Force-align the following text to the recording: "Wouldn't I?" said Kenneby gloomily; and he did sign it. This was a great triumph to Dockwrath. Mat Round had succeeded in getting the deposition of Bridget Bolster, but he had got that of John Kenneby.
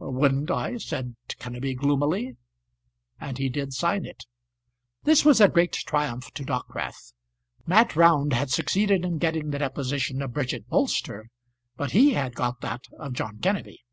"Wouldn't 0.00 0.50
I?" 0.50 0.78
said 0.78 1.14
Kenneby 1.28 1.76
gloomily; 1.76 2.34
and 3.20 3.38
he 3.38 3.48
did 3.48 3.72
sign 3.72 4.04
it. 4.04 4.24
This 5.04 5.24
was 5.24 5.40
a 5.40 5.48
great 5.48 5.70
triumph 5.72 6.32
to 6.32 6.42
Dockwrath. 6.42 7.12
Mat 7.64 7.94
Round 7.94 8.32
had 8.32 8.50
succeeded 8.50 9.04
in 9.04 9.18
getting 9.18 9.50
the 9.50 9.60
deposition 9.60 10.20
of 10.20 10.32
Bridget 10.32 10.68
Bolster, 10.68 11.28
but 11.76 11.92
he 11.92 12.14
had 12.14 12.34
got 12.34 12.60
that 12.60 12.86
of 12.98 13.12
John 13.12 13.38
Kenneby. 13.38 13.84